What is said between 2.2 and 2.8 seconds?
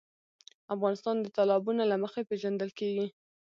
پېژندل